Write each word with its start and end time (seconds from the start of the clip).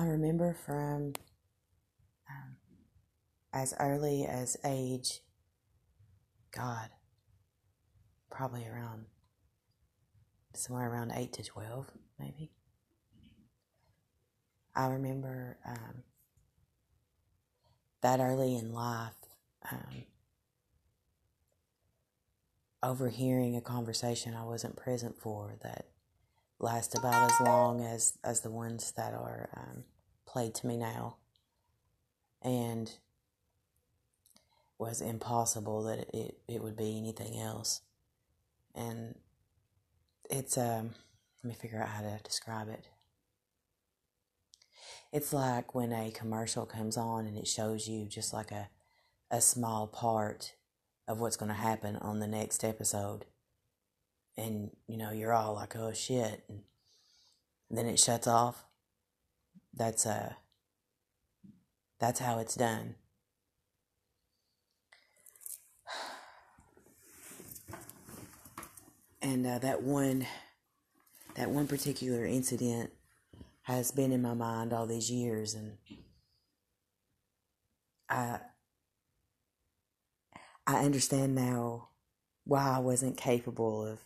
I 0.00 0.06
remember 0.06 0.56
from 0.64 1.12
um, 2.26 2.56
as 3.52 3.74
early 3.78 4.24
as 4.24 4.56
age, 4.64 5.20
God, 6.52 6.88
probably 8.30 8.66
around 8.66 9.04
somewhere 10.54 10.90
around 10.90 11.12
8 11.14 11.34
to 11.34 11.42
12, 11.42 11.90
maybe. 12.18 12.50
I 14.74 14.86
remember 14.86 15.58
um, 15.68 16.04
that 18.00 18.20
early 18.20 18.56
in 18.56 18.72
life 18.72 19.12
um, 19.70 20.04
overhearing 22.82 23.54
a 23.54 23.60
conversation 23.60 24.34
I 24.34 24.44
wasn't 24.44 24.76
present 24.76 25.20
for 25.20 25.56
that 25.62 25.88
last 26.60 26.96
about 26.96 27.30
as 27.30 27.40
long 27.40 27.84
as, 27.84 28.18
as 28.22 28.40
the 28.40 28.50
ones 28.50 28.92
that 28.96 29.14
are 29.14 29.48
um, 29.56 29.84
played 30.26 30.54
to 30.56 30.66
me 30.66 30.76
now. 30.76 31.16
And 32.42 32.90
was 34.78 35.00
impossible 35.02 35.82
that 35.84 36.08
it, 36.14 36.38
it 36.48 36.62
would 36.62 36.76
be 36.76 36.96
anything 36.96 37.38
else. 37.38 37.82
And 38.74 39.16
it's, 40.30 40.56
um, 40.56 40.94
let 41.42 41.48
me 41.48 41.54
figure 41.54 41.82
out 41.82 41.88
how 41.88 42.02
to 42.02 42.18
describe 42.24 42.68
it. 42.68 42.88
It's 45.12 45.32
like 45.32 45.74
when 45.74 45.92
a 45.92 46.10
commercial 46.12 46.66
comes 46.66 46.96
on 46.96 47.26
and 47.26 47.36
it 47.36 47.48
shows 47.48 47.88
you 47.88 48.06
just 48.06 48.32
like 48.32 48.52
a, 48.52 48.68
a 49.30 49.40
small 49.40 49.86
part 49.86 50.54
of 51.08 51.20
what's 51.20 51.36
going 51.36 51.48
to 51.48 51.54
happen 51.54 51.96
on 51.96 52.20
the 52.20 52.26
next 52.28 52.64
episode. 52.64 53.26
And, 54.40 54.70
you 54.88 54.96
know, 54.96 55.10
you're 55.10 55.34
all 55.34 55.54
like, 55.54 55.76
oh 55.76 55.92
shit. 55.92 56.44
And 56.48 56.62
then 57.70 57.86
it 57.86 57.98
shuts 57.98 58.26
off. 58.26 58.64
That's, 59.74 60.06
uh, 60.06 60.32
that's 61.98 62.20
how 62.20 62.38
it's 62.38 62.54
done. 62.54 62.94
And 69.22 69.46
uh, 69.46 69.58
that 69.58 69.82
one, 69.82 70.26
that 71.34 71.50
one 71.50 71.66
particular 71.66 72.24
incident 72.24 72.90
has 73.64 73.90
been 73.90 74.12
in 74.12 74.22
my 74.22 74.32
mind 74.32 74.72
all 74.72 74.86
these 74.86 75.10
years, 75.10 75.52
and 75.52 75.76
I, 78.08 78.38
I 80.66 80.84
understand 80.84 81.34
now 81.34 81.88
why 82.44 82.76
I 82.76 82.78
wasn't 82.78 83.18
capable 83.18 83.86
of, 83.86 83.98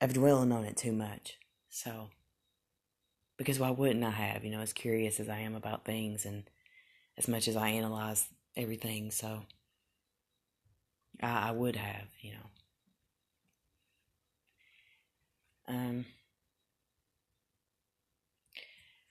of 0.00 0.12
dwelling 0.12 0.52
on 0.52 0.64
it 0.64 0.76
too 0.76 0.92
much. 0.92 1.38
So, 1.70 2.08
because 3.36 3.58
why 3.58 3.70
wouldn't 3.70 4.04
I 4.04 4.10
have? 4.10 4.44
You 4.44 4.50
know, 4.50 4.60
as 4.60 4.72
curious 4.72 5.20
as 5.20 5.28
I 5.28 5.38
am 5.38 5.54
about 5.54 5.84
things, 5.84 6.24
and 6.24 6.44
as 7.18 7.28
much 7.28 7.48
as 7.48 7.56
I 7.56 7.68
analyze 7.68 8.28
everything, 8.56 9.10
so 9.10 9.42
I, 11.22 11.48
I 11.48 11.50
would 11.50 11.76
have, 11.76 12.08
you 12.20 12.32
know. 12.32 12.38
Um, 15.68 16.06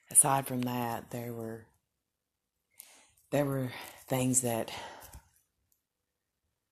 aside 0.10 0.48
from 0.48 0.62
that, 0.64 1.12
there 1.12 1.34
were 1.34 1.66
there 3.32 3.46
were 3.46 3.72
things 4.08 4.42
that 4.42 4.72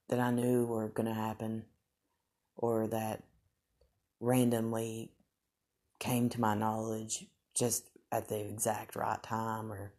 that 0.07 0.19
I 0.19 0.31
knew 0.31 0.65
were 0.65 0.87
going 0.89 1.07
to 1.07 1.13
happen, 1.13 1.65
or 2.55 2.87
that 2.87 3.23
randomly 4.23 5.11
came 5.99 6.29
to 6.29 6.39
my 6.39 6.55
knowledge 6.55 7.25
just 7.53 7.89
at 8.11 8.29
the 8.29 8.39
exact 8.39 8.95
right 8.95 9.21
time, 9.21 9.71
or 9.71 9.91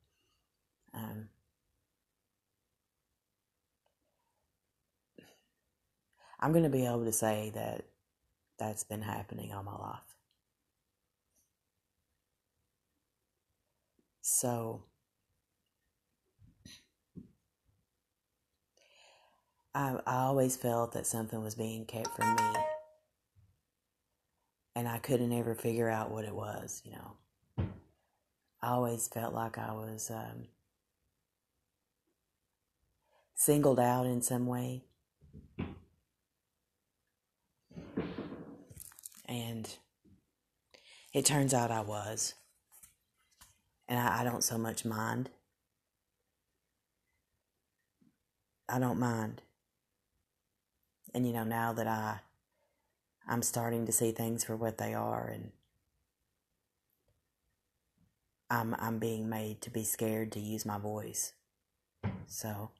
um, 0.94 1.28
I'm 6.40 6.52
going 6.52 6.64
to 6.64 6.70
be 6.70 6.86
able 6.86 7.04
to 7.04 7.12
say 7.12 7.52
that 7.54 7.84
that's 8.58 8.84
been 8.84 9.02
happening 9.02 9.52
all 9.52 9.62
my 9.62 9.76
life. 9.76 10.00
So, 14.22 14.84
I, 19.74 19.98
I 20.06 20.16
always 20.22 20.56
felt 20.56 20.92
that 20.92 21.06
something 21.06 21.42
was 21.42 21.54
being 21.54 21.84
kept 21.84 22.16
from 22.16 22.34
me. 22.34 22.73
And 24.76 24.88
I 24.88 24.98
couldn't 24.98 25.32
ever 25.32 25.54
figure 25.54 25.88
out 25.88 26.10
what 26.10 26.24
it 26.24 26.34
was, 26.34 26.82
you 26.84 26.92
know. 26.92 27.66
I 28.60 28.68
always 28.68 29.06
felt 29.08 29.34
like 29.34 29.58
I 29.58 29.72
was 29.72 30.10
um, 30.10 30.48
singled 33.34 33.78
out 33.78 34.06
in 34.06 34.22
some 34.22 34.46
way. 34.46 34.84
And 39.26 39.76
it 41.12 41.24
turns 41.24 41.54
out 41.54 41.70
I 41.70 41.82
was. 41.82 42.34
And 43.86 43.98
I, 43.98 44.20
I 44.20 44.24
don't 44.24 44.42
so 44.42 44.56
much 44.58 44.84
mind. 44.84 45.30
I 48.68 48.78
don't 48.78 48.98
mind. 48.98 49.42
And 51.12 51.26
you 51.26 51.32
know, 51.32 51.44
now 51.44 51.72
that 51.74 51.86
I 51.86 52.20
I'm 53.28 53.42
starting 53.42 53.86
to 53.86 53.92
see 53.92 54.12
things 54.12 54.44
for 54.44 54.56
what 54.56 54.78
they 54.78 54.94
are 54.94 55.26
and 55.26 55.52
I'm 58.50 58.74
I'm 58.78 58.98
being 58.98 59.28
made 59.28 59.60
to 59.62 59.70
be 59.70 59.84
scared 59.84 60.32
to 60.32 60.40
use 60.40 60.64
my 60.66 60.78
voice. 60.78 61.32
So 62.26 62.70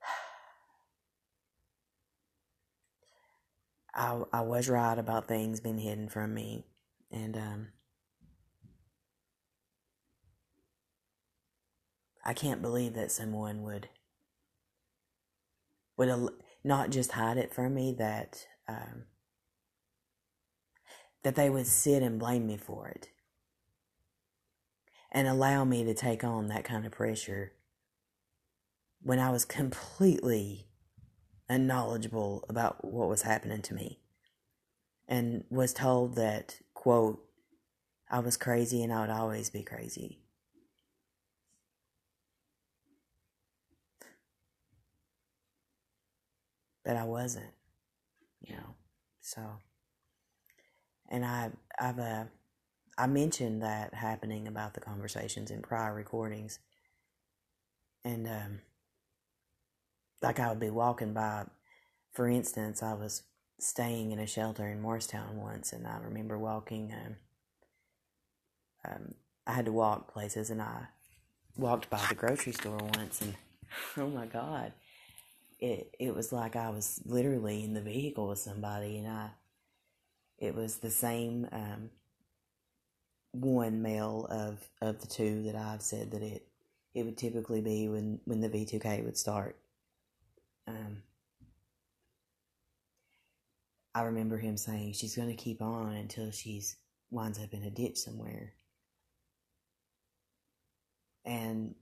I 3.94 4.22
I 4.32 4.40
was 4.42 4.68
right 4.68 4.98
about 4.98 5.28
things 5.28 5.60
being 5.60 5.78
hidden 5.78 6.08
from 6.08 6.34
me, 6.34 6.64
and 7.10 7.36
um, 7.36 7.68
I 12.24 12.32
can't 12.32 12.62
believe 12.62 12.94
that 12.94 13.12
someone 13.12 13.62
would 13.62 13.88
would 15.96 16.08
al- 16.08 16.30
not 16.62 16.90
just 16.90 17.12
hide 17.12 17.36
it 17.36 17.52
from 17.52 17.74
me 17.74 17.94
that 17.98 18.46
um, 18.68 19.04
that 21.22 21.34
they 21.34 21.50
would 21.50 21.66
sit 21.66 22.02
and 22.02 22.18
blame 22.18 22.46
me 22.46 22.56
for 22.56 22.88
it. 22.88 23.10
And 25.10 25.28
allow 25.28 25.64
me 25.64 25.84
to 25.84 25.94
take 25.94 26.24
on 26.24 26.48
that 26.48 26.64
kind 26.64 26.84
of 26.84 26.92
pressure 26.92 27.52
when 29.00 29.18
I 29.18 29.30
was 29.30 29.44
completely 29.44 30.66
unknowledgeable 31.48 32.44
about 32.48 32.84
what 32.84 33.08
was 33.08 33.22
happening 33.22 33.62
to 33.62 33.74
me. 33.74 34.00
And 35.06 35.44
was 35.50 35.72
told 35.72 36.16
that 36.16 36.58
quote 36.84 37.24
i 38.10 38.18
was 38.18 38.36
crazy 38.36 38.82
and 38.82 38.92
i 38.92 39.00
would 39.00 39.08
always 39.08 39.48
be 39.48 39.62
crazy 39.62 40.20
but 46.84 46.96
i 46.96 47.04
wasn't 47.04 47.52
you 48.40 48.54
know 48.54 48.74
so 49.20 49.42
and 51.10 51.24
i 51.24 51.50
i've 51.78 51.98
uh 51.98 52.24
i 52.98 53.06
mentioned 53.06 53.62
that 53.62 53.94
happening 53.94 54.48
about 54.48 54.74
the 54.74 54.80
conversations 54.80 55.50
in 55.50 55.62
prior 55.62 55.94
recordings 55.94 56.58
and 58.04 58.26
um 58.26 58.60
like 60.24 60.40
I 60.40 60.48
would 60.48 60.58
be 60.58 60.70
walking 60.70 61.12
by. 61.12 61.44
For 62.12 62.28
instance, 62.28 62.82
I 62.82 62.94
was 62.94 63.22
staying 63.60 64.10
in 64.10 64.18
a 64.18 64.26
shelter 64.26 64.66
in 64.66 64.80
Morristown 64.80 65.36
once, 65.36 65.72
and 65.72 65.86
I 65.86 65.98
remember 65.98 66.38
walking. 66.38 66.92
Um, 66.92 67.16
um, 68.86 69.14
I 69.46 69.52
had 69.52 69.66
to 69.66 69.72
walk 69.72 70.12
places, 70.12 70.50
and 70.50 70.62
I 70.62 70.86
walked 71.56 71.90
by 71.90 72.04
the 72.08 72.14
grocery 72.14 72.52
store 72.52 72.78
once, 72.96 73.20
and 73.20 73.34
oh 73.98 74.08
my 74.08 74.26
God, 74.26 74.72
it 75.60 75.94
it 75.98 76.14
was 76.14 76.32
like 76.32 76.56
I 76.56 76.70
was 76.70 77.00
literally 77.04 77.64
in 77.64 77.74
the 77.74 77.80
vehicle 77.80 78.28
with 78.28 78.38
somebody, 78.38 78.98
and 78.98 79.08
I. 79.08 79.30
It 80.36 80.54
was 80.54 80.78
the 80.78 80.90
same 80.90 81.48
um, 81.52 81.90
one 83.32 83.82
male 83.82 84.26
of 84.30 84.68
of 84.82 85.00
the 85.00 85.06
two 85.06 85.44
that 85.44 85.54
I've 85.54 85.80
said 85.80 86.10
that 86.10 86.22
it 86.22 86.46
it 86.94 87.04
would 87.04 87.16
typically 87.16 87.60
be 87.60 87.88
when 87.88 88.20
when 88.24 88.40
the 88.40 88.48
V 88.48 88.64
two 88.66 88.80
K 88.80 89.00
would 89.02 89.16
start 89.16 89.56
um, 90.66 91.02
I 93.94 94.02
remember 94.02 94.38
him 94.38 94.56
saying 94.56 94.94
she's 94.94 95.16
going 95.16 95.28
to 95.28 95.34
keep 95.34 95.62
on 95.62 95.94
until 95.94 96.30
she's 96.30 96.76
winds 97.10 97.38
up 97.38 97.52
in 97.52 97.62
a 97.62 97.70
ditch 97.70 97.98
somewhere. 97.98 98.54
And 101.24 101.74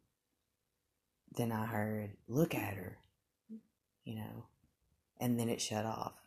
then 1.36 1.50
I 1.52 1.64
heard, 1.64 2.10
look 2.28 2.54
at 2.54 2.74
her, 2.74 2.98
you 4.04 4.16
know, 4.16 4.46
and 5.20 5.38
then 5.38 5.48
it 5.48 5.60
shut 5.60 5.84
off. 5.84 6.22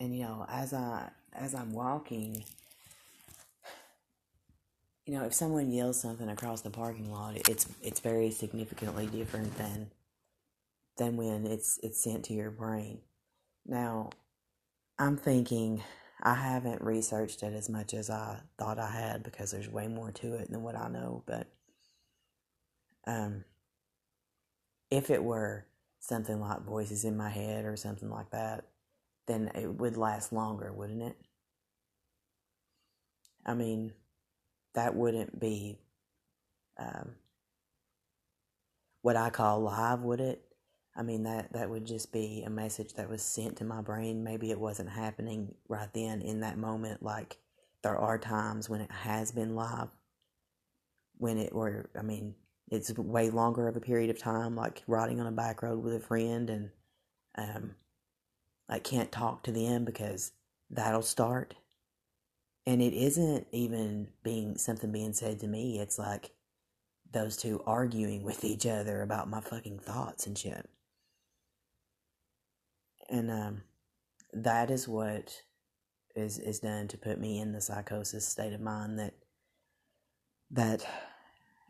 and 0.00 0.16
you 0.16 0.24
know, 0.24 0.46
as 0.48 0.72
I 0.72 1.10
as 1.32 1.54
I'm 1.54 1.72
walking, 1.72 2.44
you 5.06 5.14
know, 5.14 5.24
if 5.24 5.34
someone 5.34 5.70
yells 5.70 6.00
something 6.00 6.28
across 6.28 6.62
the 6.62 6.70
parking 6.70 7.12
lot, 7.12 7.36
it's 7.48 7.66
it's 7.82 8.00
very 8.00 8.30
significantly 8.30 9.06
different 9.06 9.56
than 9.56 9.90
than 10.96 11.16
when 11.16 11.46
it's 11.46 11.78
it's 11.82 12.02
sent 12.02 12.24
to 12.26 12.34
your 12.34 12.50
brain. 12.50 13.00
Now, 13.66 14.10
I'm 14.98 15.16
thinking 15.16 15.82
I 16.22 16.34
haven't 16.34 16.82
researched 16.82 17.42
it 17.42 17.54
as 17.54 17.68
much 17.68 17.94
as 17.94 18.10
I 18.10 18.40
thought 18.58 18.78
I 18.78 18.90
had 18.90 19.22
because 19.22 19.50
there's 19.50 19.68
way 19.68 19.88
more 19.88 20.10
to 20.12 20.34
it 20.34 20.50
than 20.50 20.62
what 20.62 20.76
I 20.76 20.88
know, 20.88 21.22
but 21.26 21.46
um 23.08 23.44
if 24.90 25.10
it 25.10 25.24
were 25.24 25.66
something 26.00 26.40
like 26.40 26.62
voices 26.62 27.04
in 27.04 27.16
my 27.16 27.28
head 27.28 27.64
or 27.64 27.76
something 27.76 28.08
like 28.10 28.30
that, 28.30 28.64
then 29.26 29.50
it 29.54 29.74
would 29.74 29.96
last 29.96 30.32
longer, 30.32 30.72
wouldn't 30.72 31.02
it? 31.02 31.16
I 33.44 33.54
mean, 33.54 33.92
that 34.74 34.94
wouldn't 34.94 35.38
be 35.38 35.78
um, 36.78 37.16
what 39.02 39.16
I 39.16 39.30
call 39.30 39.60
live, 39.60 40.02
would 40.02 40.20
it? 40.20 40.44
I 40.96 41.02
mean 41.02 41.22
that 41.24 41.52
that 41.52 41.70
would 41.70 41.86
just 41.86 42.12
be 42.12 42.42
a 42.44 42.50
message 42.50 42.94
that 42.94 43.08
was 43.08 43.22
sent 43.22 43.56
to 43.58 43.64
my 43.64 43.80
brain. 43.80 44.24
Maybe 44.24 44.50
it 44.50 44.58
wasn't 44.58 44.90
happening 44.90 45.54
right 45.68 45.88
then 45.94 46.20
in 46.22 46.40
that 46.40 46.58
moment. 46.58 47.02
Like 47.02 47.38
there 47.82 47.96
are 47.96 48.18
times 48.18 48.68
when 48.68 48.80
it 48.80 48.90
has 48.90 49.30
been 49.30 49.54
live, 49.54 49.88
when 51.16 51.38
it 51.38 51.50
or 51.52 51.88
I 51.96 52.02
mean 52.02 52.34
it's 52.70 52.92
way 52.96 53.30
longer 53.30 53.68
of 53.68 53.76
a 53.76 53.80
period 53.80 54.10
of 54.10 54.18
time, 54.18 54.54
like 54.56 54.82
riding 54.86 55.20
on 55.20 55.26
a 55.26 55.32
back 55.32 55.62
road 55.62 55.82
with 55.82 55.94
a 55.94 56.00
friend 56.00 56.50
and 56.50 56.70
um, 57.36 57.74
I 58.68 58.78
can't 58.78 59.10
talk 59.10 59.42
to 59.44 59.52
them 59.52 59.84
because 59.84 60.32
that'll 60.70 61.02
start. 61.02 61.54
And 62.66 62.82
it 62.82 62.92
isn't 62.92 63.46
even 63.52 64.08
being 64.22 64.58
something 64.58 64.92
being 64.92 65.14
said 65.14 65.40
to 65.40 65.46
me. 65.46 65.80
It's 65.80 65.98
like 65.98 66.32
those 67.10 67.36
two 67.36 67.62
arguing 67.66 68.22
with 68.22 68.44
each 68.44 68.66
other 68.66 69.00
about 69.00 69.30
my 69.30 69.40
fucking 69.40 69.78
thoughts 69.78 70.26
and 70.26 70.36
shit. 70.36 70.68
And 73.08 73.30
um, 73.30 73.62
that 74.34 74.70
is 74.70 74.86
what 74.86 75.42
is 76.14 76.38
is 76.38 76.60
done 76.60 76.88
to 76.88 76.98
put 76.98 77.18
me 77.18 77.40
in 77.40 77.52
the 77.52 77.60
psychosis 77.60 78.26
state 78.26 78.52
of 78.52 78.60
mind 78.60 78.98
that 78.98 79.14
that 80.50 80.86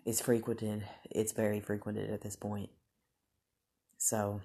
is 0.08 0.22
frequented. 0.22 0.84
It's 1.10 1.32
very 1.32 1.60
frequented 1.60 2.10
at 2.10 2.22
this 2.22 2.34
point. 2.34 2.70
So 3.98 4.40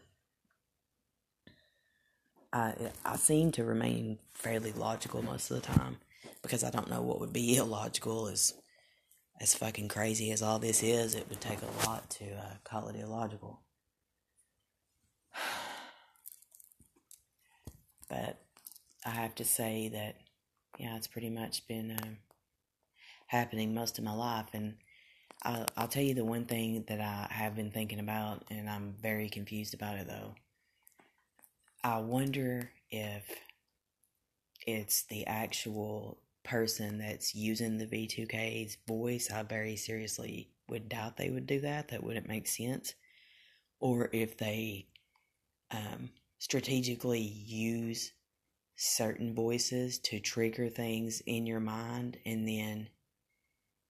I 2.52 2.74
I 3.06 3.16
seem 3.16 3.54
to 3.54 3.64
remain 3.64 4.20
fairly 4.34 4.74
logical 4.74 5.22
most 5.22 5.50
of 5.50 5.62
the 5.62 5.68
time 5.68 5.98
because 6.42 6.66
I 6.66 6.70
don't 6.70 6.90
know 6.90 7.02
what 7.02 7.22
would 7.22 7.32
be 7.32 7.56
illogical 7.64 8.28
as 8.28 8.54
as 9.40 9.56
fucking 9.56 9.88
crazy 9.88 10.32
as 10.32 10.42
all 10.42 10.60
this 10.60 10.84
is. 10.84 11.16
It 11.16 11.28
would 11.30 11.40
take 11.40 11.60
a 11.62 11.88
lot 11.88 12.10
to 12.12 12.26
uh, 12.26 12.56
call 12.66 12.90
it 12.90 12.98
illogical. 12.98 13.62
But 18.10 18.38
I 19.04 19.10
have 19.10 19.34
to 19.36 19.46
say 19.46 19.88
that 19.88 20.18
yeah, 20.78 20.98
it's 20.98 21.08
pretty 21.08 21.32
much 21.32 21.68
been 21.68 21.98
um, 22.04 22.18
happening 23.26 23.74
most 23.74 23.98
of 23.98 24.04
my 24.04 24.14
life, 24.14 24.50
and 24.54 24.76
I'll, 25.42 25.66
I'll 25.76 25.88
tell 25.88 26.04
you 26.04 26.14
the 26.14 26.24
one 26.24 26.46
thing 26.46 26.84
that 26.88 27.02
I 27.02 27.28
have 27.34 27.56
been 27.56 27.72
thinking 27.72 28.00
about, 28.00 28.44
and 28.50 28.70
I'm 28.70 28.96
very 29.02 29.30
confused 29.30 29.74
about 29.74 29.98
it 29.98 30.08
though. 30.08 30.36
I 31.84 31.98
wonder 31.98 32.72
if 32.92 33.24
it's 34.66 35.04
the 35.04 35.28
actual 35.28 36.20
person 36.44 36.98
that's 36.98 37.36
using 37.36 37.78
the 37.78 37.86
V2K's 37.86 38.78
voice. 38.88 39.32
I 39.32 39.44
very 39.44 39.76
seriously 39.76 40.50
would 40.70 40.88
doubt 40.90 41.18
they 41.18 41.30
would 41.30 41.48
do 41.48 41.60
that. 41.62 41.90
That 41.90 42.04
wouldn't 42.04 42.28
make 42.28 42.48
sense. 42.48 42.94
Or 43.80 44.10
if 44.14 44.38
they 44.38 44.88
um, 45.72 46.10
strategically 46.40 47.20
use 47.20 48.14
certain 48.76 49.36
voices 49.36 50.00
to 50.00 50.20
trigger 50.20 50.70
things 50.70 51.22
in 51.26 51.46
your 51.46 51.60
mind 51.60 52.18
and 52.26 52.48
then 52.48 52.88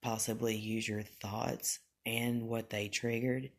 possibly 0.03 0.55
use 0.55 0.88
your 0.88 1.01
thoughts 1.01 1.79
and 2.05 2.47
what 2.47 2.69
they 2.69 2.88
triggered 2.89 3.50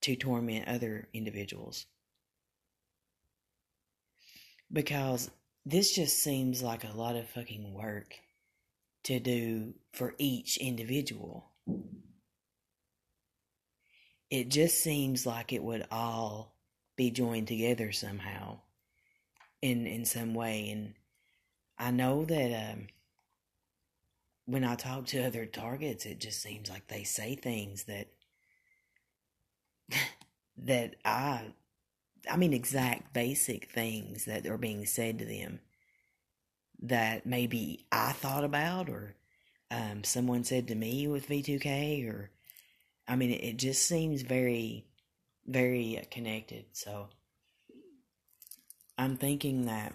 to 0.00 0.16
torment 0.16 0.66
other 0.66 1.08
individuals. 1.12 1.86
Because 4.72 5.30
this 5.64 5.94
just 5.94 6.18
seems 6.22 6.62
like 6.62 6.84
a 6.84 6.96
lot 6.96 7.16
of 7.16 7.28
fucking 7.28 7.72
work 7.72 8.14
to 9.04 9.20
do 9.20 9.74
for 9.92 10.14
each 10.18 10.56
individual. 10.56 11.50
It 14.30 14.48
just 14.48 14.82
seems 14.82 15.26
like 15.26 15.52
it 15.52 15.62
would 15.62 15.86
all 15.90 16.56
be 16.96 17.10
joined 17.10 17.48
together 17.48 17.92
somehow 17.92 18.58
in 19.62 19.86
in 19.86 20.04
some 20.04 20.34
way 20.34 20.70
and 20.70 20.94
I 21.78 21.90
know 21.90 22.24
that 22.24 22.72
um, 22.72 22.86
when 24.46 24.64
I 24.64 24.74
talk 24.74 25.06
to 25.06 25.24
other 25.24 25.46
targets 25.46 26.06
it 26.06 26.20
just 26.20 26.42
seems 26.42 26.70
like 26.70 26.88
they 26.88 27.04
say 27.04 27.34
things 27.34 27.84
that 27.84 28.08
that 30.56 30.96
I 31.04 31.52
I 32.30 32.36
mean, 32.36 32.52
exact 32.52 33.12
basic 33.12 33.70
things 33.70 34.24
that 34.24 34.46
are 34.46 34.58
being 34.58 34.86
said 34.86 35.18
to 35.18 35.24
them 35.24 35.60
that 36.82 37.26
maybe 37.26 37.86
I 37.92 38.12
thought 38.12 38.44
about 38.44 38.88
or 38.88 39.16
um, 39.70 40.04
someone 40.04 40.44
said 40.44 40.68
to 40.68 40.74
me 40.74 41.08
with 41.08 41.28
V2K, 41.28 42.08
or 42.08 42.30
I 43.08 43.16
mean, 43.16 43.30
it, 43.30 43.56
just 43.56 43.86
seems 43.86 44.22
very, 44.22 44.86
very 45.46 46.06
connected. 46.10 46.66
So 46.72 47.08
I'm 48.96 49.16
thinking 49.16 49.66
that 49.66 49.94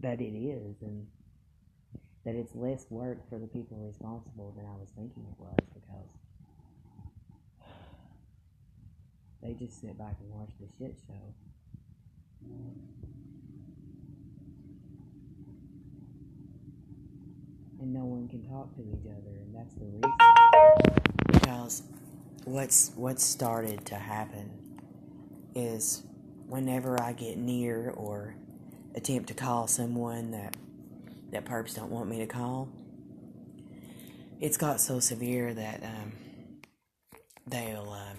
that 0.00 0.20
it 0.20 0.36
is, 0.36 0.76
and 0.82 1.06
that 2.24 2.34
it's 2.34 2.54
less 2.54 2.86
work 2.90 3.18
for 3.28 3.38
the 3.38 3.46
people 3.46 3.76
responsible 3.78 4.54
than 4.56 4.64
I 4.64 4.76
was 4.78 4.88
thinking 4.96 5.24
it 5.30 5.38
was 5.38 5.56
because 5.74 6.08
They 9.44 9.52
just 9.52 9.78
sit 9.78 9.98
back 9.98 10.16
and 10.20 10.30
watch 10.30 10.48
the 10.58 10.66
shit 10.78 10.96
show. 11.06 11.12
And 17.78 17.92
no 17.92 18.06
one 18.06 18.26
can 18.26 18.42
talk 18.48 18.74
to 18.76 18.80
each 18.80 19.04
other, 19.04 19.36
and 19.42 19.54
that's 19.54 19.74
the 19.74 19.84
reason. 19.84 20.12
Because 21.26 21.82
what's 22.44 22.92
what's 22.96 23.22
started 23.22 23.84
to 23.84 23.96
happen 23.96 24.50
is 25.54 26.04
whenever 26.46 26.98
I 27.02 27.12
get 27.12 27.36
near 27.36 27.90
or 27.90 28.36
attempt 28.94 29.28
to 29.28 29.34
call 29.34 29.66
someone 29.66 30.30
that 30.30 30.56
that 31.34 31.44
perps 31.44 31.74
don't 31.74 31.90
want 31.90 32.08
me 32.08 32.18
to 32.18 32.26
call, 32.26 32.68
it's 34.40 34.56
got 34.56 34.80
so 34.80 35.00
severe 35.00 35.52
that 35.52 35.82
um, 35.82 36.12
they'll 37.46 37.90
um, 37.90 38.16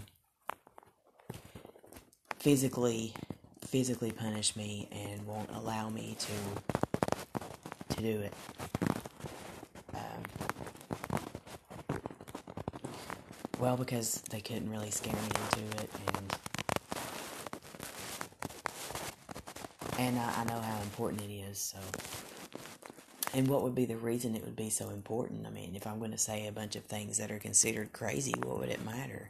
physically 2.39 3.13
physically 3.65 4.11
punish 4.11 4.55
me 4.55 4.87
and 4.91 5.25
won't 5.25 5.49
allow 5.53 5.89
me 5.89 6.17
to 6.19 7.95
to 7.95 8.01
do 8.01 8.19
it. 8.19 8.33
Um, 9.93 10.23
well, 13.59 13.77
because 13.77 14.21
they 14.29 14.41
couldn't 14.41 14.69
really 14.69 14.91
scare 14.91 15.13
me 15.13 15.19
into 15.21 15.83
it, 15.83 15.89
and 16.15 16.35
and 19.99 20.19
I, 20.19 20.41
I 20.41 20.43
know 20.43 20.59
how 20.59 20.81
important 20.81 21.21
it 21.21 21.31
is. 21.31 21.57
So, 21.57 21.79
and 23.35 23.49
what 23.49 23.63
would 23.63 23.75
be 23.75 23.83
the 23.83 23.97
reason 23.97 24.33
it 24.33 24.45
would 24.45 24.55
be 24.55 24.69
so 24.69 24.89
important? 24.89 25.45
I 25.45 25.49
mean, 25.49 25.75
if 25.75 25.85
I'm 25.85 25.99
going 25.99 26.11
to 26.11 26.17
say 26.17 26.47
a 26.47 26.53
bunch 26.53 26.77
of 26.77 26.85
things 26.85 27.17
that 27.17 27.31
are 27.31 27.37
considered 27.37 27.91
crazy, 27.91 28.33
what 28.41 28.59
would 28.59 28.69
it 28.69 28.85
matter? 28.85 29.29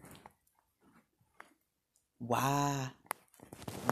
Why 2.20 2.92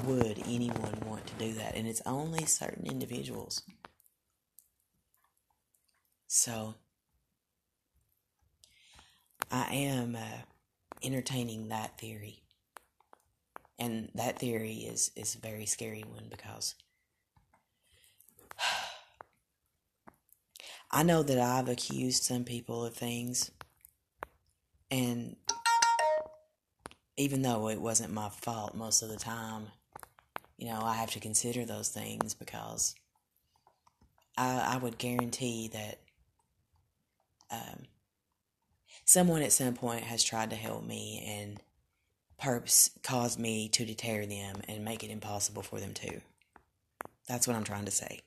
would 0.06 0.38
anyone 0.46 1.00
want 1.08 1.26
to 1.26 1.34
do 1.44 1.54
that? 1.54 1.76
And 1.76 1.88
it's 1.88 2.04
only 2.06 2.46
certain 2.46 2.86
individuals. 2.86 3.64
So, 6.28 6.76
I 9.50 9.74
am 9.74 10.16
uh, 10.16 10.42
entertaining 11.02 11.70
that 11.70 11.98
theory. 11.98 12.44
And 13.80 14.10
that 14.14 14.38
theory 14.38 14.74
is, 14.74 15.10
is 15.16 15.34
a 15.34 15.40
very 15.40 15.66
scary 15.66 16.04
one 16.08 16.28
because 16.30 16.76
I 20.96 21.02
know 21.02 21.24
that 21.24 21.40
I've 21.40 21.70
accused 21.70 22.22
some 22.22 22.44
people 22.44 22.86
of 22.86 22.94
things, 22.94 23.50
and 24.92 25.36
even 27.18 27.42
though 27.42 27.68
it 27.70 27.82
wasn't 27.82 28.14
my 28.14 28.30
fault 28.30 28.76
most 28.76 29.02
of 29.02 29.10
the 29.10 29.18
time, 29.18 29.70
you 30.56 30.68
know, 30.68 30.80
I 30.84 30.94
have 30.94 31.10
to 31.12 31.20
consider 31.20 31.66
those 31.66 31.90
things 31.90 32.36
because 32.36 32.94
I, 34.38 34.76
I 34.76 34.78
would 34.78 35.00
guarantee 35.00 35.68
that 35.70 36.00
um, 37.50 37.88
someone 39.04 39.42
at 39.42 39.52
some 39.52 39.74
point 39.74 40.04
has 40.04 40.24
tried 40.24 40.52
to 40.52 40.56
help 40.56 40.86
me 40.86 41.26
and 41.28 41.60
purpose 42.40 42.92
caused 43.02 43.40
me 43.40 43.68
to 43.70 43.84
deter 43.84 44.28
them 44.28 44.58
and 44.68 44.86
make 44.86 45.04
it 45.04 45.10
impossible 45.10 45.64
for 45.64 45.80
them 45.80 45.96
to. 45.96 46.22
That's 47.28 47.48
what 47.48 47.56
I'm 47.56 47.64
trying 47.64 47.86
to 47.86 47.92
say. 47.92 48.22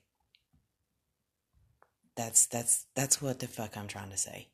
That's 2.17 2.47
that's 2.47 2.87
that's 2.95 3.21
what 3.21 3.39
the 3.39 3.47
fuck 3.47 3.77
I'm 3.77 3.87
trying 3.87 4.11
to 4.11 4.17
say. 4.17 4.49